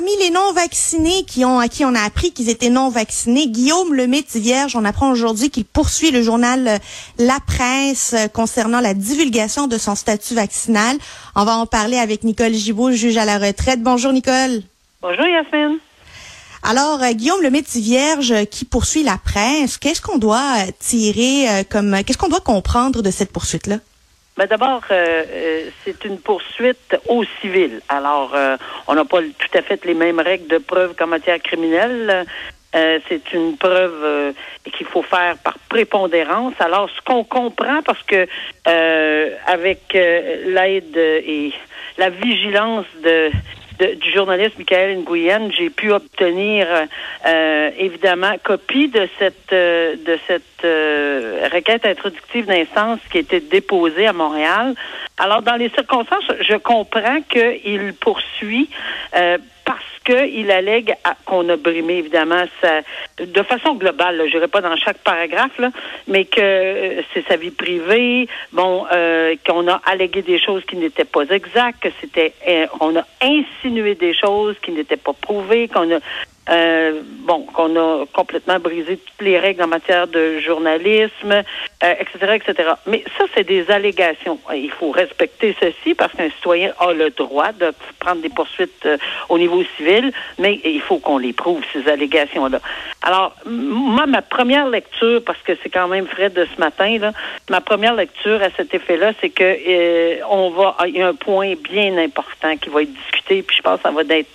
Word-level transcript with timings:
Parmi 0.00 0.16
les 0.16 0.30
non-vaccinés 0.30 1.24
qui 1.26 1.44
ont, 1.44 1.58
à 1.58 1.68
qui 1.68 1.84
on 1.84 1.94
a 1.94 2.00
appris 2.00 2.32
qu'ils 2.32 2.48
étaient 2.48 2.70
non-vaccinés, 2.70 3.48
Guillaume 3.48 3.92
Lemaitre 3.92 4.38
Vierge, 4.38 4.74
on 4.74 4.86
apprend 4.86 5.10
aujourd'hui 5.10 5.50
qu'il 5.50 5.66
poursuit 5.66 6.10
le 6.10 6.22
journal 6.22 6.68
euh, 6.68 6.78
La 7.18 7.36
Presse 7.46 8.14
euh, 8.14 8.26
concernant 8.26 8.80
la 8.80 8.94
divulgation 8.94 9.66
de 9.66 9.76
son 9.76 9.94
statut 9.94 10.32
vaccinal. 10.32 10.96
On 11.36 11.44
va 11.44 11.54
en 11.58 11.66
parler 11.66 11.98
avec 11.98 12.24
Nicole 12.24 12.54
Gibault, 12.54 12.92
juge 12.92 13.18
à 13.18 13.26
la 13.26 13.36
retraite. 13.36 13.82
Bonjour 13.82 14.14
Nicole. 14.14 14.62
Bonjour, 15.02 15.26
Yasmine. 15.26 15.78
Alors, 16.62 17.02
euh, 17.02 17.12
Guillaume 17.12 17.42
Lemaitre 17.42 17.68
Vierge 17.74 18.46
qui 18.46 18.64
poursuit 18.64 19.02
la 19.02 19.18
presse, 19.18 19.76
qu'est-ce 19.76 20.00
qu'on 20.00 20.16
doit 20.16 20.54
tirer 20.78 21.66
comme, 21.68 22.02
qu'est-ce 22.06 22.16
qu'on 22.16 22.30
doit 22.30 22.40
comprendre 22.40 23.02
de 23.02 23.10
cette 23.10 23.32
poursuite-là? 23.32 23.76
Ben 24.40 24.46
d'abord, 24.46 24.80
euh, 24.90 25.22
euh, 25.30 25.70
c'est 25.84 26.02
une 26.06 26.18
poursuite 26.18 26.96
au 27.08 27.24
civil. 27.42 27.82
Alors, 27.90 28.32
euh, 28.34 28.56
on 28.86 28.94
n'a 28.94 29.04
pas 29.04 29.20
tout 29.20 29.58
à 29.58 29.60
fait 29.60 29.84
les 29.84 29.92
mêmes 29.92 30.18
règles 30.18 30.46
de 30.46 30.56
preuve 30.56 30.94
qu'en 30.94 31.08
matière 31.08 31.42
criminelle. 31.42 32.24
Euh, 32.74 32.98
c'est 33.06 33.34
une 33.34 33.58
preuve 33.58 34.02
euh, 34.02 34.32
qu'il 34.64 34.86
faut 34.86 35.02
faire 35.02 35.36
par 35.44 35.58
prépondérance. 35.68 36.54
Alors, 36.58 36.88
ce 36.88 37.02
qu'on 37.02 37.22
comprend, 37.22 37.82
parce 37.82 38.02
que 38.04 38.26
avec 39.46 39.92
l'aide 39.92 40.96
et 40.96 41.52
la 41.98 42.08
vigilance 42.08 42.86
de 43.04 43.30
du 43.80 44.12
journaliste 44.12 44.58
Michael 44.58 44.98
Nguyen, 44.98 45.50
j'ai 45.56 45.70
pu 45.70 45.92
obtenir 45.92 46.66
euh, 47.26 47.70
évidemment 47.78 48.32
copie 48.42 48.88
de 48.88 49.08
cette 49.18 49.52
euh, 49.52 49.96
de 49.96 50.18
cette 50.26 50.64
euh, 50.64 51.48
requête 51.52 51.86
introductive 51.86 52.46
d'instance 52.46 53.00
qui 53.10 53.18
a 53.18 53.20
été 53.20 53.40
déposée 53.40 54.06
à 54.06 54.12
Montréal. 54.12 54.74
Alors 55.18 55.42
dans 55.42 55.56
les 55.56 55.70
circonstances, 55.70 56.24
je 56.40 56.56
comprends 56.56 57.20
qu'il 57.22 57.94
poursuit 57.94 58.68
euh, 59.16 59.38
qu'il 60.10 60.50
allègue 60.50 60.94
qu'on 61.24 61.48
a 61.48 61.56
brimé 61.56 61.98
évidemment 61.98 62.44
sa, 62.60 62.80
de 63.24 63.42
façon 63.42 63.74
globale, 63.74 64.22
je 64.26 64.32
dirais 64.32 64.48
pas 64.48 64.60
dans 64.60 64.76
chaque 64.76 64.98
paragraphe, 64.98 65.60
mais 66.08 66.24
que 66.24 66.40
euh, 66.40 67.02
c'est 67.12 67.26
sa 67.28 67.36
vie 67.36 67.50
privée, 67.50 68.28
bon, 68.52 68.86
euh, 68.92 69.36
qu'on 69.46 69.68
a 69.68 69.80
allégué 69.86 70.22
des 70.22 70.38
choses 70.38 70.64
qui 70.64 70.76
n'étaient 70.76 71.04
pas 71.04 71.24
exactes, 71.30 71.82
que 71.82 71.88
c'était, 72.00 72.32
euh, 72.48 72.66
on 72.80 72.96
a 72.96 73.04
insinué 73.22 73.94
des 73.94 74.14
choses 74.14 74.56
qui 74.62 74.72
n'étaient 74.72 74.96
pas 74.96 75.12
prouvées, 75.12 75.68
qu'on 75.68 75.94
a 75.94 76.00
euh, 76.48 77.02
bon, 77.04 77.42
qu'on 77.52 77.76
a 77.76 78.06
complètement 78.12 78.58
brisé 78.58 78.96
toutes 78.96 79.26
les 79.26 79.38
règles 79.38 79.62
en 79.62 79.68
matière 79.68 80.08
de 80.08 80.40
journalisme, 80.40 81.32
euh, 81.32 81.94
etc., 82.00 82.40
etc. 82.42 82.70
Mais 82.86 83.04
ça, 83.18 83.24
c'est 83.34 83.44
des 83.44 83.70
allégations. 83.70 84.38
Il 84.54 84.70
faut 84.70 84.90
respecter 84.90 85.54
ceci 85.60 85.94
parce 85.94 86.12
qu'un 86.14 86.30
citoyen 86.30 86.72
a 86.80 86.92
le 86.92 87.10
droit 87.10 87.52
de 87.52 87.72
prendre 87.98 88.22
des 88.22 88.30
poursuites 88.30 88.86
euh, 88.86 88.96
au 89.28 89.38
niveau 89.38 89.62
civil, 89.76 90.12
mais 90.38 90.60
il 90.64 90.80
faut 90.80 90.98
qu'on 90.98 91.18
les 91.18 91.32
prouve, 91.32 91.62
ces 91.72 91.88
allégations-là. 91.88 92.60
Alors, 93.02 93.34
moi, 93.46 94.06
ma 94.06 94.22
première 94.22 94.68
lecture, 94.68 95.22
parce 95.24 95.40
que 95.42 95.52
c'est 95.62 95.70
quand 95.70 95.88
même 95.88 96.06
frais 96.06 96.30
de 96.30 96.46
ce 96.52 96.60
matin, 96.60 96.98
là, 96.98 97.12
ma 97.48 97.60
première 97.60 97.94
lecture 97.94 98.42
à 98.42 98.50
cet 98.56 98.74
effet-là, 98.74 99.12
c'est 99.20 99.30
que 99.30 99.44
euh, 99.44 100.16
on 100.28 100.50
va, 100.50 100.76
il 100.88 100.96
y 100.96 101.02
a 101.02 101.08
un 101.08 101.14
point 101.14 101.54
bien 101.54 101.96
important 101.98 102.56
qui 102.56 102.70
va 102.70 102.82
être 102.82 102.92
discuté, 102.92 103.42
puis 103.42 103.56
je 103.56 103.62
pense 103.62 103.76
que 103.76 103.82
ça 103.82 103.90
va 103.90 104.02
être 104.02 104.26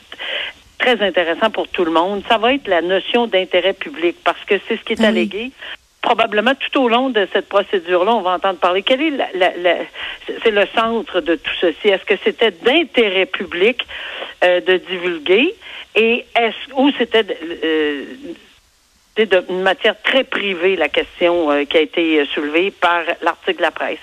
très 0.85 1.01
intéressant 1.03 1.49
pour 1.49 1.67
tout 1.67 1.83
le 1.83 1.91
monde. 1.91 2.21
Ça 2.29 2.37
va 2.37 2.53
être 2.53 2.67
la 2.67 2.81
notion 2.81 3.25
d'intérêt 3.27 3.73
public 3.73 4.15
parce 4.23 4.43
que 4.45 4.55
c'est 4.67 4.77
ce 4.77 4.83
qui 4.83 4.93
est 4.93 4.97
Ah 4.99 5.03
oui. 5.05 5.07
allégué. 5.09 5.51
Probablement 6.01 6.53
tout 6.53 6.79
au 6.83 6.87
long 6.87 7.09
de 7.09 7.27
cette 7.33 7.49
procédure-là, 7.49 8.13
on 8.13 8.21
va 8.21 8.33
entendre 8.35 8.59
parler. 8.59 8.83
Quel 8.83 9.01
est 9.01 9.09
la, 9.09 9.27
la- 9.33 9.57
la- 9.57 9.77
c'est 10.43 10.51
le 10.51 10.67
centre 10.75 11.19
de 11.21 11.33
tout 11.35 11.55
ceci? 11.59 11.87
Est-ce 11.89 12.05
que 12.05 12.13
c'était 12.23 12.51
d'intérêt 12.51 13.25
public 13.25 13.77
euh, 14.43 14.61
de 14.61 14.77
divulguer? 14.77 15.55
Et 15.95 16.25
est-ce 16.35 16.73
ou 16.75 16.91
c'était 16.99 17.25
euh, 17.63 18.03
de- 19.17 19.45
une 19.49 19.61
matière 19.63 19.99
très 20.03 20.23
privée 20.23 20.75
la 20.75 20.89
question 20.89 21.49
euh, 21.51 21.63
qui 21.65 21.77
a 21.77 21.81
été 21.81 22.19
euh, 22.19 22.25
soulevée 22.25 22.69
par 22.69 23.01
l'article 23.23 23.57
de 23.57 23.61
la 23.63 23.71
presse? 23.71 23.97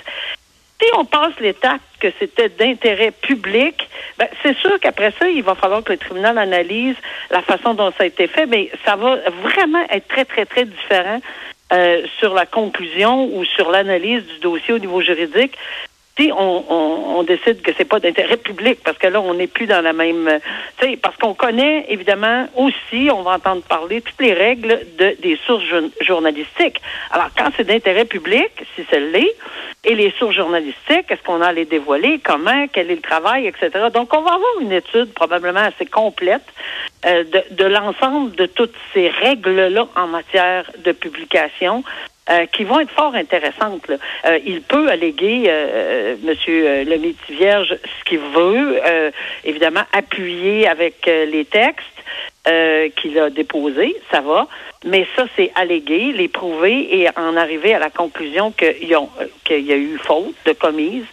Si 0.82 0.88
on 0.98 1.04
passe 1.04 1.38
l'étape 1.38 1.81
que 2.00 2.09
c'était 2.19 2.48
d'intérêt 2.48 3.12
public, 3.12 3.88
ben, 4.19 4.26
c'est 4.43 4.56
sûr 4.59 4.81
qu'après 4.81 5.12
ça, 5.16 5.28
il 5.28 5.44
va 5.44 5.54
falloir 5.54 5.84
que 5.84 5.93
le 5.93 5.98
tribunal 5.98 6.37
analyse 6.38 6.97
la 7.31 7.41
façon 7.41 7.75
dont 7.75 7.93
ça 7.93 8.03
a 8.03 8.06
été 8.06 8.26
fait, 8.26 8.47
mais 8.47 8.69
ça 8.84 8.97
va 8.97 9.19
vraiment 9.43 9.84
être 9.91 10.09
très, 10.09 10.25
très, 10.25 10.44
très 10.44 10.65
différent 10.65 11.20
euh, 11.72 12.03
sur 12.19 12.34
la 12.34 12.47
conclusion 12.47 13.26
ou 13.32 13.44
sur 13.44 13.70
l'analyse 13.70 14.25
du 14.25 14.41
dossier 14.41 14.75
au 14.75 14.78
niveau 14.78 15.00
juridique. 15.00 15.56
On, 16.21 17.23
décide 17.23 17.62
que 17.62 17.71
c'est 17.77 17.84
pas 17.84 18.00
d'intérêt 18.00 18.37
public, 18.37 18.81
parce 18.84 18.99
que 18.99 19.06
là, 19.06 19.21
on 19.21 19.34
n'est 19.34 19.47
plus 19.47 19.67
dans 19.67 19.81
la 19.81 19.93
même... 19.93 20.27
euh, 20.28 20.39
Tu 20.78 20.87
sais, 20.91 20.97
parce 20.97 21.17
qu'on 21.17 21.34
connaît, 21.34 21.87
évidemment, 21.89 22.49
aussi, 22.56 23.09
on 23.12 23.23
va 23.23 23.33
entendre 23.33 23.62
parler, 23.62 24.00
toutes 24.00 24.21
les 24.21 24.33
règles 24.33 24.81
de, 24.99 25.17
des 25.23 25.39
sources 25.47 25.65
jour- 25.65 25.89
journalistiques. 26.00 26.81
Alors, 27.12 27.28
quand 27.37 27.50
c'est 27.56 27.65
d'intérêt 27.65 28.05
public, 28.05 28.50
si 28.75 28.84
c'est 28.91 29.00
l'est, 29.00 29.37
et 29.84 29.95
les 29.95 30.11
sources 30.19 30.34
journalistiques, 30.34 31.11
est-ce 31.11 31.23
qu'on 31.23 31.41
a 31.43 31.53
les 31.53 31.65
dévoiler, 31.65 32.21
comment, 32.23 32.67
quel 32.73 32.91
est 32.91 32.97
le 32.97 33.00
travail, 33.00 33.47
etc. 33.47 33.71
Donc, 33.94 34.12
on 34.12 34.21
va 34.23 34.33
avoir 34.34 34.61
une 34.61 34.73
étude 34.73 35.12
probablement 35.15 35.61
assez 35.61 35.87
complète 35.87 36.43
euh, 37.06 37.25
de, 37.25 37.43
de 37.55 37.65
l'ensemble 37.65 38.33
de 38.37 38.47
toutes 38.47 38.75
ces 38.94 39.09
règles-là 39.09 39.87
en 39.97 40.06
matière 40.09 40.71
de 40.84 40.93
publication. 40.93 41.84
Euh, 42.32 42.47
qui 42.47 42.65
vont 42.65 42.81
être 42.81 42.91
fort 42.91 43.15
intéressantes. 43.15 43.87
là. 43.88 43.97
Euh, 44.25 44.38
il 44.44 44.62
peut 44.62 44.88
alléguer, 44.88 45.44
euh, 45.48 46.16
Monsieur 46.25 46.66
euh, 46.66 46.84
le 46.84 46.97
Vierge, 47.34 47.76
ce 47.84 48.04
qu'il 48.04 48.19
veut, 48.19 48.81
euh, 48.84 49.10
évidemment 49.44 49.82
appuyer 49.93 50.66
avec 50.66 51.06
euh, 51.06 51.26
les 51.26 51.44
textes 51.44 51.87
euh, 52.48 52.88
qu'il 52.97 53.19
a 53.19 53.31
déposés, 53.31 53.94
ça 54.10 54.20
va. 54.20 54.48
Mais 54.84 55.06
ça, 55.15 55.26
c'est 55.37 55.53
alléguer, 55.54 56.12
les 56.12 56.26
prouver 56.26 56.98
et 56.98 57.09
en 57.16 57.37
arriver 57.37 57.72
à 57.72 57.78
la 57.78 57.91
conclusion 57.91 58.53
euh, 58.62 58.72
qu'il 59.44 59.60
y 59.64 59.72
a 59.72 59.76
eu 59.76 59.97
faute 60.03 60.34
de 60.44 60.53
commise 60.53 61.04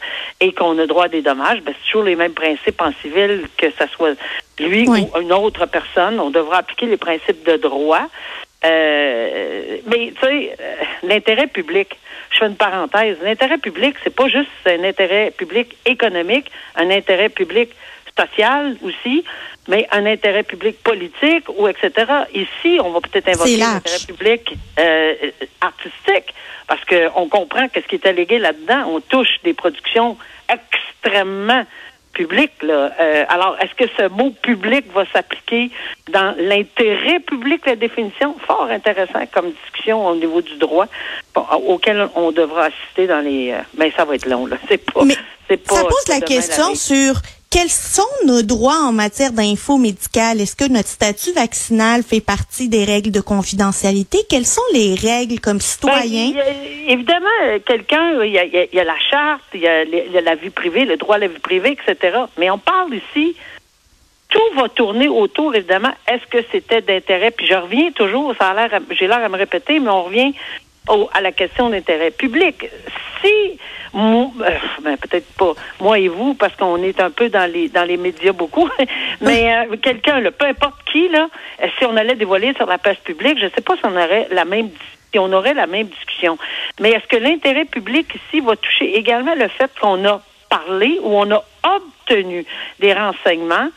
et 0.42 0.54
qu'on 0.54 0.80
a 0.80 0.88
droit 0.88 1.06
à 1.06 1.08
des 1.10 1.22
dommages. 1.22 1.62
Ben, 1.62 1.76
c'est 1.78 1.86
toujours 1.92 2.04
les 2.04 2.16
mêmes 2.16 2.34
principes 2.34 2.82
en 2.82 2.92
civil, 3.02 3.44
que 3.58 3.68
ce 3.70 3.88
soit 3.96 4.16
lui 4.60 4.88
Oui. 4.88 5.06
ou 5.14 5.20
une 5.22 5.34
autre 5.34 5.68
personne. 5.68 6.20
On 6.20 6.32
devra 6.32 6.58
appliquer 6.58 6.88
les 6.88 6.98
principes 6.98 7.46
de 7.46 7.58
droit. 7.58 8.08
Euh, 8.66 9.29
mais 9.86 10.14
tu 10.14 10.26
sais, 10.26 10.56
euh, 10.60 10.76
l'intérêt 11.04 11.48
public, 11.48 11.98
je 12.32 12.40
fais 12.40 12.46
une 12.48 12.56
parenthèse, 12.56 13.18
l'intérêt 13.24 13.58
public, 13.58 13.96
c'est 14.04 14.16
pas 14.16 14.28
juste 14.28 14.50
un 14.66 14.84
intérêt 14.84 15.32
public 15.32 15.76
économique, 15.86 16.52
un 16.76 16.90
intérêt 16.90 17.30
public 17.30 17.70
social 18.18 18.76
aussi, 18.82 19.24
mais 19.68 19.88
un 19.92 20.06
intérêt 20.06 20.44
public 20.44 20.82
politique 20.84 21.46
ou 21.50 21.68
etc. 21.68 21.92
Ici, 22.34 22.80
on 22.84 22.92
va 22.92 23.02
peut-être 23.02 23.30
invoquer 23.30 23.58
large. 23.58 23.74
l'intérêt 23.74 24.06
public 24.08 24.54
euh, 24.80 25.16
artistique 25.62 26.34
parce 26.68 26.84
qu'on 26.86 27.28
comprend 27.28 27.68
que 27.68 27.82
ce 27.82 27.88
qui 27.88 27.96
est 27.96 28.06
allégué 28.06 28.40
là-dedans, 28.40 28.90
on 28.90 29.00
touche 29.00 29.40
des 29.44 29.54
productions 29.54 30.18
extrêmement 30.48 31.66
publiques. 32.20 32.62
Là. 32.64 32.92
Euh, 33.00 33.24
alors, 33.30 33.56
est-ce 33.62 33.74
que 33.76 33.90
ce 33.98 34.10
mot 34.10 34.32
public 34.42 34.86
va 34.94 35.06
s'appliquer 35.14 35.72
dans 36.12 36.36
l'intérêt 36.38 37.20
public, 37.22 37.66
la 37.66 37.78
définition? 37.78 38.36
Fort 38.46 38.68
intéressant 38.70 39.26
comme 39.34 39.52
discussion 39.64 40.06
au 40.06 40.16
niveau 40.16 40.42
du 40.42 40.56
droit 40.58 40.88
auquel 41.74 42.10
on 42.16 42.32
devra 42.32 42.66
assister 42.66 43.08
dans 43.08 43.22
les... 43.22 43.52
euh, 43.52 43.62
ben, 43.78 43.90
ça 43.96 44.04
va 44.04 44.16
être 44.16 44.26
long, 44.26 44.46
là. 44.48 44.58
C'est 44.68 44.84
pas... 44.92 45.04
Mais 45.06 45.16
c'est 45.48 45.64
pas 45.66 45.76
ça 45.76 45.84
pose 45.84 46.08
la 46.10 46.22
question 46.22 46.76
sur 46.76 47.14
quels 47.52 47.70
sont 47.70 48.04
nos 48.26 48.44
droits 48.44 48.78
en 48.84 48.92
matière 48.92 49.32
d'info 49.32 49.78
médicale? 49.78 50.40
Est-ce 50.40 50.56
que 50.56 50.70
notre 50.72 50.88
statut 50.90 51.32
vaccinal 51.34 52.04
fait 52.04 52.22
partie 52.22 52.70
des 52.70 52.84
règles 52.86 53.12
de 53.12 53.22
confidentialité? 53.22 54.20
Quelles 54.30 54.46
sont 54.46 54.62
les 54.74 54.94
règles 54.96 55.40
comme 55.40 55.58
Ben, 55.58 55.62
citoyen? 55.64 56.28
y 56.28 56.40
a- 56.40 56.92
évidemment, 56.94 57.60
quelqu'un, 57.66 58.24
il 58.24 58.32
y, 58.32 58.38
a, 58.38 58.46
y 58.46 58.70
y 58.72 58.76
la 58.76 59.00
charte, 59.10 59.42
il 59.54 59.62
y 59.62 59.64
y 59.64 60.18
a 60.18 60.22
la 60.22 60.36
vie 60.36 60.52
privée, 60.52 60.86
le 60.86 60.98
droit 60.98 61.16
à 61.16 61.20
la 61.20 61.28
vie 61.28 61.40
privée, 61.40 61.76
etc. 61.88 62.18
Mais 62.38 62.50
on 62.52 62.60
parle 62.60 62.94
ici, 62.94 63.36
tout 64.30 64.56
va 64.56 64.70
tourner 64.70 65.08
autour, 65.08 65.56
évidemment, 65.56 65.94
est-ce 66.08 66.26
que 66.28 66.46
c'était 66.52 66.82
d'intérêt? 66.82 67.32
Puis 67.32 67.48
je 67.48 67.56
reviens 67.56 67.92
toujours, 67.92 68.36
ça 68.40 68.50
a 68.50 68.54
l'air, 68.68 68.80
j'ai 68.92 69.08
l'air 69.08 69.24
à 69.24 69.30
me 69.30 69.38
répéter, 69.38 69.80
mais 69.80 69.90
on 69.90 70.04
revient 70.04 70.34
au- 70.90 71.10
à 71.14 71.22
la 71.22 71.32
question 71.32 71.70
d'intérêt 71.70 72.12
public. 72.12 72.66
Si, 73.22 73.60
euh, 73.96 74.26
ben, 74.82 74.98
peut-être 74.98 75.32
pas 75.34 75.54
moi 75.80 76.00
et 76.00 76.08
vous, 76.08 76.34
parce 76.34 76.56
qu'on 76.56 76.82
est 76.84 77.00
un 77.00 77.10
peu 77.12 77.30
dans 77.30 77.52
les 77.52 77.70
dans 77.70 77.84
les 77.84 77.98
médias 77.98 78.32
beaucoup, 78.34 78.70
mais 79.22 79.54
euh, 79.54 79.76
quelqu'un, 79.82 80.22
peu 80.38 80.46
importe 80.46 80.76
qui, 80.92 81.10
là, 81.10 81.28
euh, 81.64 81.68
si 81.78 81.86
on 81.86 81.96
allait 81.98 82.16
dévoiler 82.16 82.54
sur 82.56 82.66
la 82.66 82.78
place 82.78 82.98
publique, 82.98 83.40
je 83.40 83.46
ne 83.46 83.50
sais 83.52 83.62
pas 83.62 83.76
si 83.76 83.82
on 83.86 83.96
aurait 83.96 84.28
la 84.32 84.46
même 84.46 84.70
puis 85.12 85.20
on 85.20 85.32
aurait 85.34 85.56
la 85.56 85.66
même 85.66 85.88
discussion. 85.88 86.38
Mais 86.80 86.92
est-ce 86.92 87.08
que 87.08 87.18
l'intérêt 87.18 87.66
public 87.66 88.08
ici 88.16 88.42
va 88.42 88.56
toucher 88.56 88.96
également 88.96 89.34
le 89.34 89.48
fait 89.48 89.72
qu'on 89.82 90.06
a 90.06 90.22
parlé 90.50 91.00
ou 91.02 91.16
on 91.18 91.32
a 91.32 91.44
obtenu 91.64 92.46
des 92.80 92.94
renseignements 92.94 93.70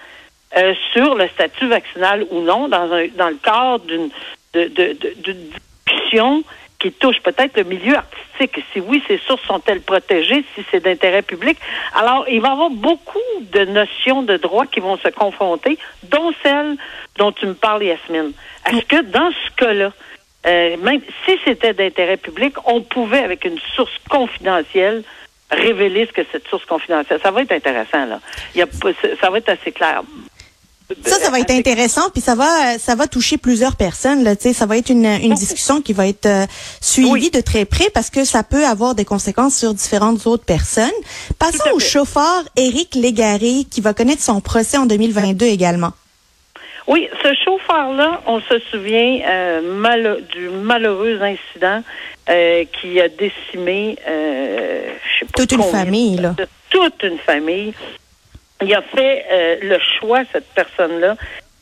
sur 0.92 1.14
le 1.14 1.26
statut 1.28 1.68
vaccinal 1.68 2.26
ou 2.30 2.42
non 2.42 2.68
dans, 2.68 2.92
un, 2.92 3.06
dans 3.16 3.30
le 3.30 3.36
cadre 3.42 3.82
d'une 3.86 4.10
de, 4.52 4.96
discussion 5.86 6.44
qui 6.82 6.90
touche 6.90 7.20
peut-être 7.20 7.56
le 7.56 7.62
milieu 7.62 7.94
artistique. 7.94 8.64
Si 8.72 8.80
oui, 8.80 9.00
ces 9.06 9.18
sources 9.18 9.44
sont-elles 9.46 9.82
protégées, 9.82 10.44
si 10.54 10.64
c'est 10.70 10.80
d'intérêt 10.80 11.22
public? 11.22 11.56
Alors, 11.94 12.24
il 12.28 12.40
va 12.40 12.48
y 12.48 12.50
avoir 12.50 12.70
beaucoup 12.70 13.20
de 13.40 13.64
notions 13.66 14.22
de 14.22 14.36
droit 14.36 14.66
qui 14.66 14.80
vont 14.80 14.96
se 14.96 15.08
confronter, 15.08 15.78
dont 16.02 16.32
celle 16.42 16.76
dont 17.18 17.30
tu 17.30 17.46
me 17.46 17.54
parles, 17.54 17.84
Yasmine. 17.84 18.32
Est-ce 18.66 18.84
que 18.84 19.02
dans 19.02 19.30
ce 19.30 19.54
cas-là, 19.56 19.92
euh, 20.44 20.76
même 20.78 21.00
si 21.24 21.38
c'était 21.44 21.72
d'intérêt 21.72 22.16
public, 22.16 22.54
on 22.64 22.80
pouvait, 22.80 23.22
avec 23.22 23.44
une 23.44 23.60
source 23.76 23.96
confidentielle, 24.10 25.04
révéler 25.52 26.06
ce 26.06 26.12
que 26.12 26.22
cette 26.32 26.48
source 26.48 26.64
confidentielle. 26.64 27.20
Ça 27.22 27.30
va 27.30 27.42
être 27.42 27.52
intéressant, 27.52 28.06
là. 28.06 28.18
Ça 29.20 29.30
va 29.30 29.38
être 29.38 29.50
assez 29.50 29.70
clair. 29.70 30.02
Ça, 31.04 31.18
ça 31.18 31.30
va 31.30 31.40
être 31.40 31.50
intéressant, 31.50 32.10
puis 32.10 32.20
ça 32.20 32.34
va, 32.34 32.78
ça 32.78 32.94
va 32.94 33.06
toucher 33.06 33.38
plusieurs 33.38 33.76
personnes. 33.76 34.24
Là, 34.24 34.34
ça 34.38 34.66
va 34.66 34.76
être 34.76 34.90
une, 34.90 35.06
une 35.06 35.34
discussion 35.34 35.80
qui 35.80 35.92
va 35.92 36.06
être 36.06 36.26
euh, 36.26 36.46
suivie 36.80 37.30
de 37.30 37.40
très 37.40 37.64
près 37.64 37.88
parce 37.94 38.10
que 38.10 38.24
ça 38.24 38.42
peut 38.42 38.64
avoir 38.64 38.94
des 38.94 39.04
conséquences 39.04 39.56
sur 39.56 39.74
différentes 39.74 40.26
autres 40.26 40.44
personnes. 40.44 40.90
Passons 41.38 41.70
au 41.72 41.78
chauffeur 41.78 42.42
Éric 42.56 42.94
Légaré 42.94 43.64
qui 43.70 43.80
va 43.80 43.94
connaître 43.94 44.22
son 44.22 44.40
procès 44.40 44.76
en 44.76 44.86
2022 44.86 45.46
également. 45.46 45.92
Oui, 46.88 47.08
ce 47.22 47.32
chauffeur-là, 47.44 48.20
on 48.26 48.40
se 48.40 48.58
souvient 48.70 49.20
euh, 49.24 49.76
mal, 49.76 50.24
du 50.32 50.48
malheureux 50.48 51.20
incident 51.22 51.82
euh, 52.28 52.64
qui 52.80 53.00
a 53.00 53.08
décimé 53.08 53.96
je 54.04 55.18
sais 55.18 55.26
pas 55.26 55.42
toute 55.42 55.52
une 55.52 55.62
famille, 55.62 56.16
là. 56.16 56.34
Toute 56.70 57.02
une 57.02 57.18
famille 57.18 57.72
il 58.62 58.74
a 58.74 58.82
fait 58.82 59.24
euh, 59.30 59.56
le 59.62 59.78
choix, 59.78 60.22
cette 60.32 60.48
personne-là, 60.54 61.16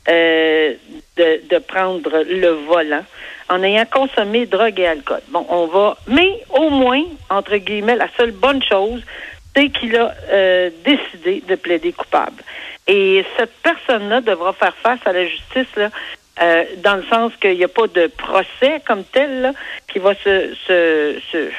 euh, 0.09 0.75
de, 1.17 1.41
de, 1.49 1.59
prendre 1.59 2.25
le 2.29 2.49
volant 2.67 3.05
en 3.49 3.63
ayant 3.63 3.85
consommé 3.85 4.47
drogue 4.47 4.81
et 4.81 4.87
alcool. 4.87 5.21
Bon, 5.29 5.45
on 5.49 5.67
va, 5.67 5.97
mais 6.07 6.43
au 6.51 6.71
moins, 6.71 7.03
entre 7.29 7.57
guillemets, 7.57 7.97
la 7.97 8.09
seule 8.17 8.31
bonne 8.31 8.63
chose, 8.63 9.03
c'est 9.55 9.69
qu'il 9.69 9.97
a 9.97 10.15
euh, 10.31 10.71
décidé 10.85 11.43
de 11.47 11.55
plaider 11.57 11.93
coupable. 11.93 12.43
Et 12.87 13.25
cette 13.37 13.53
personne-là 13.63 14.21
devra 14.21 14.53
faire 14.53 14.75
face 14.77 15.01
à 15.05 15.13
la 15.13 15.27
justice 15.27 15.77
là, 15.77 15.91
euh, 16.43 16.65
dans 16.79 16.97
le 16.97 17.05
sens 17.05 17.33
qu'il 17.41 17.57
n'y 17.57 17.65
a 17.65 17.69
pas 17.69 17.87
de 17.89 18.07
procès 18.07 18.81
comme 18.87 19.05
tel 19.05 19.43
là, 19.43 19.53
qui 19.93 19.99
va 19.99 20.15
se, 20.15 20.55
se, 20.67 21.21
se 21.31 21.51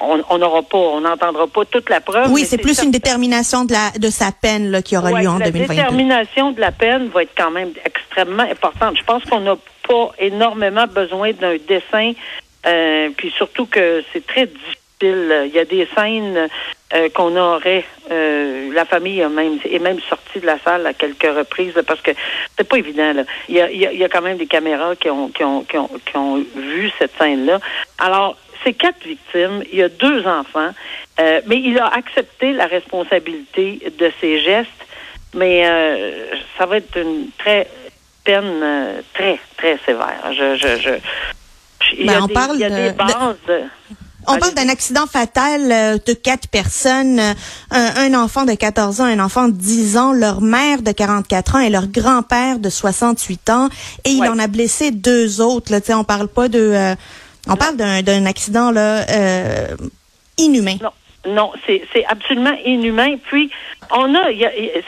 on 0.00 0.38
n'aura 0.38 0.62
pas, 0.62 0.76
on 0.76 1.00
n'entendra 1.00 1.46
pas 1.46 1.64
toute 1.64 1.88
la 1.88 2.00
preuve. 2.00 2.30
Oui, 2.30 2.44
c'est 2.44 2.58
plus 2.58 2.82
une 2.82 2.90
détermination 2.90 3.64
de 3.64 3.72
la 3.72 3.90
de 3.98 4.10
sa 4.10 4.30
peine 4.30 4.70
là, 4.70 4.82
qui 4.82 4.96
aura 4.96 5.10
lieu 5.20 5.28
en 5.28 5.38
2022. 5.38 5.58
La 5.58 5.74
détermination 5.74 6.50
de 6.52 6.60
la 6.60 6.72
peine 6.72 7.08
va 7.08 7.22
être 7.22 7.32
quand 7.36 7.50
même 7.50 7.70
extrêmement 7.84 8.42
importante. 8.42 8.96
Je 8.98 9.04
pense 9.04 9.24
qu'on 9.24 9.40
n'a 9.40 9.56
pas 9.88 10.12
énormément 10.18 10.86
besoin 10.86 11.32
d'un 11.32 11.56
dessin, 11.66 12.12
euh, 12.66 13.08
puis 13.16 13.32
surtout 13.36 13.66
que 13.66 14.04
c'est 14.12 14.26
très 14.26 14.46
difficile. 14.46 14.76
Il 15.02 15.52
y 15.54 15.58
a 15.58 15.66
des 15.66 15.86
scènes 15.94 16.48
euh, 16.94 17.08
qu'on 17.10 17.36
aurait. 17.36 17.84
Euh, 18.10 18.72
la 18.72 18.86
famille 18.86 19.22
a 19.22 19.28
même 19.28 19.58
est 19.64 19.78
même 19.78 20.00
sortie 20.08 20.40
de 20.40 20.46
la 20.46 20.58
salle 20.58 20.86
à 20.86 20.94
quelques 20.94 21.22
reprises 21.36 21.74
parce 21.86 22.00
que 22.00 22.12
c'est 22.56 22.66
pas 22.66 22.78
évident. 22.78 23.12
Là. 23.12 23.24
Il, 23.48 23.56
y 23.56 23.60
a, 23.60 23.70
il, 23.70 23.80
y 23.80 24.04
a, 24.04 24.08
quand 24.08 24.22
même 24.22 24.38
des 24.38 24.46
caméras 24.46 24.96
qui 24.96 25.10
ont, 25.10 25.28
qui 25.28 25.44
ont, 25.44 25.64
qui 25.64 25.76
ont, 25.76 25.90
qui 26.04 26.16
ont 26.16 26.36
vu 26.54 26.90
cette 26.98 27.12
scène-là. 27.18 27.60
Alors, 27.98 28.36
c'est 28.66 28.74
quatre 28.74 29.04
victimes. 29.06 29.62
Il 29.72 29.78
y 29.78 29.82
a 29.82 29.88
deux 29.88 30.26
enfants. 30.26 30.70
Euh, 31.20 31.40
mais 31.46 31.60
il 31.60 31.78
a 31.78 31.86
accepté 31.86 32.52
la 32.52 32.66
responsabilité 32.66 33.92
de 33.98 34.10
ses 34.20 34.40
gestes. 34.42 34.70
Mais 35.34 35.66
euh, 35.66 36.34
ça 36.58 36.66
va 36.66 36.78
être 36.78 36.96
une 36.98 37.28
très 37.38 37.68
peine 38.24 38.60
euh, 38.62 39.00
très, 39.14 39.38
très 39.56 39.78
sévère. 39.86 40.32
Je, 40.32 40.56
je, 40.56 40.80
je, 40.80 40.90
il, 41.98 42.06
y 42.06 42.10
a 42.10 42.22
on 42.22 42.26
des, 42.26 42.34
parle 42.34 42.56
il 42.56 42.60
y 42.60 42.64
a 42.64 42.70
des 42.70 42.92
bases. 42.92 43.36
De... 43.46 43.60
On 44.26 44.38
parle 44.38 44.54
d'un 44.54 44.68
accident 44.68 45.06
fatal 45.06 46.00
de 46.04 46.12
quatre 46.12 46.48
personnes, 46.48 47.20
un, 47.20 47.94
un, 47.96 48.14
enfant 48.14 48.44
de 48.44 48.54
14 48.54 49.00
ans, 49.00 49.04
un 49.04 49.20
enfant 49.20 49.46
de 49.46 49.52
10 49.52 49.96
ans, 49.98 50.12
leur 50.12 50.40
mère 50.40 50.82
de 50.82 50.90
44 50.90 51.54
ans 51.54 51.60
et 51.60 51.70
leur 51.70 51.86
grand-père 51.86 52.58
de 52.58 52.68
68 52.68 53.50
ans. 53.50 53.68
Et 54.04 54.10
il 54.10 54.24
en 54.24 54.38
a 54.40 54.48
blessé 54.48 54.90
deux 54.90 55.40
autres. 55.40 55.70
Là, 55.70 55.78
on 55.96 56.02
parle 56.02 56.26
pas 56.26 56.48
de... 56.48 56.58
euh, 56.58 56.94
on 57.48 57.56
parle 57.56 57.76
d'un 57.76 58.02
d'un 58.02 58.26
accident 58.26 58.70
là 58.70 59.06
euh, 59.10 59.76
inhumain. 60.38 60.76
Non. 60.82 60.90
Non, 61.26 61.52
c'est 61.66 62.04
absolument 62.08 62.56
inhumain. 62.64 63.16
Puis 63.24 63.50
on 63.90 64.14
a, 64.14 64.30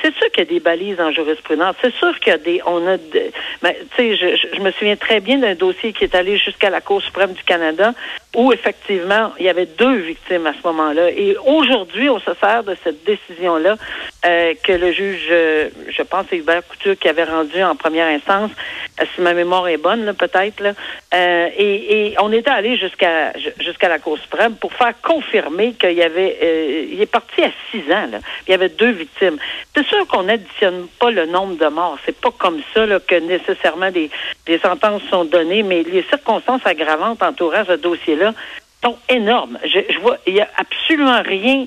c'est 0.03 0.15
sûr 0.17 0.31
qu'il 0.33 0.45
y 0.45 0.47
a 0.47 0.51
des 0.51 0.61
balises 0.61 1.01
en 1.01 1.11
jurisprudence. 1.11 1.77
C'est 1.81 1.95
sûr 1.95 2.19
qu'il 2.21 2.33
y 2.33 2.35
a 2.35 2.39
des, 2.39 2.61
on 2.67 2.87
a, 2.87 2.97
de- 2.97 3.31
ben, 3.63 3.75
tu 3.97 4.17
sais, 4.17 4.17
je, 4.17 4.61
me 4.61 4.71
souviens 4.73 4.97
très 4.97 5.21
bien 5.21 5.39
d'un 5.39 5.55
dossier 5.55 5.93
qui 5.93 6.05
est 6.05 6.15
allé 6.15 6.37
jusqu'à 6.37 6.71
la 6.71 6.81
Cour 6.81 7.03
suprême 7.03 7.33
du 7.33 7.43
Canada, 7.43 7.95
où 8.37 8.53
effectivement 8.53 9.33
il 9.39 9.47
y 9.47 9.49
avait 9.49 9.67
deux 9.67 9.97
victimes 9.97 10.47
à 10.47 10.53
ce 10.53 10.67
moment-là. 10.67 11.11
Et 11.11 11.37
aujourd'hui, 11.47 12.09
on 12.09 12.21
se 12.21 12.35
sert 12.41 12.65
de 12.65 12.77
cette 12.83 13.05
décision-là 13.05 13.77
euh, 14.27 14.55
que 14.63 14.73
le 14.73 14.93
juge, 14.93 15.29
euh, 15.31 15.69
je 15.89 16.03
pense, 16.03 16.27
c'est 16.29 16.37
Hubert 16.37 16.67
Couture 16.67 16.99
qui 16.99 17.09
avait 17.09 17.25
rendu 17.25 17.63
en 17.63 17.77
première 17.77 18.09
instance, 18.09 18.51
si 19.15 19.21
ma 19.21 19.33
mémoire 19.33 19.69
est 19.69 19.77
bonne, 19.77 20.13
peut-être. 20.15 20.63
Euh, 21.15 21.49
et, 21.57 22.15
on 22.21 22.33
était 22.33 22.51
allé 22.51 22.77
jusqu'à 22.77 23.89
la 23.89 23.99
Cour 23.99 24.19
suprême 24.19 24.57
pour 24.57 24.73
faire 24.73 24.95
confirmer 25.03 25.73
qu'il 25.75 25.93
y 25.93 26.03
avait, 26.03 26.28
euh, 26.43 26.87
il 26.91 27.01
est 27.01 27.07
parti 27.07 27.43
à 27.43 27.51
six 27.71 27.81
ans. 27.93 28.09
Il 28.47 28.51
y 28.51 28.55
avait 28.55 28.69
deux 28.69 28.91
victimes. 28.91 29.39
C'est 29.75 29.87
sûr 29.87 30.07
qu'on 30.07 30.25
n'additionne 30.25 30.89
pas 30.99 31.11
le 31.11 31.27
nombre 31.27 31.57
de 31.57 31.67
morts. 31.67 31.99
C'est 32.05 32.19
pas 32.21 32.31
comme 32.31 32.61
ça 32.75 32.87
que 33.07 33.15
nécessairement 33.17 33.91
des, 33.91 34.11
des 34.47 34.59
sentences 34.59 35.03
sont 35.11 35.25
données, 35.25 35.63
mais 35.63 35.83
les 35.83 36.03
circonstances 36.05 36.65
aggravantes 36.65 37.23
entourant 37.23 37.65
ce 37.67 37.73
dossier-là 37.73 38.35
sont 38.83 38.97
énormes. 39.09 39.59
Je, 39.65 39.81
je 39.91 39.99
vois, 39.99 40.19
il 40.27 40.35
y 40.35 40.41
a 40.41 40.49
absolument 40.57 41.23
rien 41.23 41.67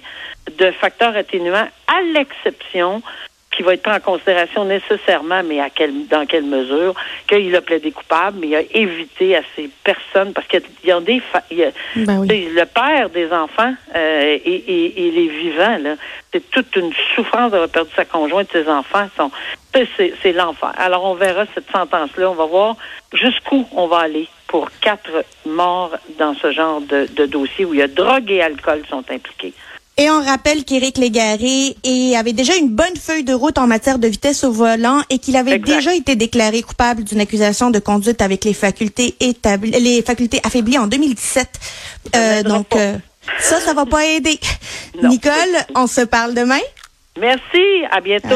de 0.58 0.72
facteur 0.72 1.16
atténuant, 1.16 1.68
à 1.88 2.02
l'exception 2.13 3.02
qui 3.51 3.63
va 3.63 3.74
être 3.74 3.81
pris 3.83 3.92
en 3.92 4.00
considération 4.00 4.63
nécessairement, 4.65 5.44
mais 5.44 5.59
à 5.59 5.69
quelle, 5.69 6.07
dans 6.07 6.25
quelle 6.25 6.45
mesure, 6.45 6.95
qu'il 7.27 7.53
a 7.56 7.62
plaidé 7.62 7.92
coupable, 7.92 8.38
mais 8.39 8.48
il 8.48 8.56
a 8.56 8.62
évité 8.74 9.36
à 9.36 9.42
ces 9.56 9.69
personnes, 9.83 10.31
parce 10.33 10.48
qu'il 10.48 10.62
y 10.86 10.92
a 10.92 11.00
des... 11.01 11.21
il 11.51 11.57
y 11.57 11.63
a- 11.65 11.71
Ben 11.98 12.19
oui. 12.19 12.50
le 12.53 12.65
père 12.65 13.09
des 13.09 13.31
enfants 13.33 13.74
euh, 13.94 14.38
et, 14.45 14.50
et, 14.56 15.07
et 15.07 15.12
les 15.12 15.27
vivants, 15.27 15.77
là, 15.81 15.96
c'est 16.31 16.50
toute 16.50 16.74
une 16.77 16.93
souffrance 17.15 17.51
d'avoir 17.51 17.67
perdu 17.70 17.91
sa 17.96 18.05
conjointe, 18.05 18.48
ses 18.53 18.70
enfants. 18.70 19.08
Sont, 19.17 19.31
c'est, 19.74 20.13
c'est 20.22 20.31
l'enfer. 20.31 20.72
Alors, 20.77 21.03
on 21.03 21.15
verra 21.15 21.46
cette 21.53 21.70
sentence-là. 21.72 22.31
On 22.31 22.36
va 22.36 22.46
voir 22.46 22.75
jusqu'où 23.13 23.67
on 23.75 23.88
va 23.88 24.00
aller 24.00 24.27
pour 24.48 24.70
quatre 24.79 25.25
morts 25.46 25.91
dans 26.17 26.34
ce 26.36 26.51
genre 26.51 26.79
de, 26.79 27.05
de 27.13 27.25
dossier 27.25 27.65
où 27.65 27.74
il 27.74 27.79
y 27.81 27.84
a 27.84 27.88
drogue 27.88 28.31
et 28.31 28.41
alcool 28.41 28.81
sont 28.89 29.03
impliqués. 29.12 29.53
Et 29.98 30.10
on 30.10 30.24
rappelle 30.24 30.63
qu'Éric 30.63 30.98
Légaré 30.98 31.75
et 31.83 32.15
avait 32.17 32.33
déjà 32.33 32.55
une 32.55 32.69
bonne 32.69 32.95
feuille 32.95 33.24
de 33.24 33.33
route 33.33 33.57
en 33.57 33.67
matière 33.67 34.00
de 34.00 34.07
vitesse 34.07 34.43
au 34.43 34.51
volant 34.51 35.01
et 35.10 35.19
qu'il 35.19 35.36
avait 35.36 35.55
Exact. 35.55 35.75
déjà 35.75 35.93
été 35.93 36.15
déclaré 36.15 36.62
coupable 36.63 37.03
d'une 37.03 37.19
accusation 37.19 37.69
de 37.69 37.79
conduite 37.79 38.21
avec 38.21 38.45
les 38.45 38.53
facultés 38.53 39.15
établies, 39.19 39.71
les 39.71 40.01
facultés 40.01 40.39
affaiblies 40.43 40.77
en 40.77 40.88
2017. 40.88 41.50
Ça 42.13 42.19
Euh, 42.19 42.43
donc 42.43 42.67
euh, 42.75 42.98
ça, 43.39 43.60
ça 43.60 43.74
va 43.74 43.86
pas 43.86 44.05
aider. 44.05 44.39
Non. 45.01 45.10
Nicole, 45.10 45.31
on 45.75 45.88
se 45.88 46.01
parle 46.01 46.33
demain. 46.33 46.60
Merci. 47.19 47.62
À 47.91 48.00
bientôt. 48.01 48.29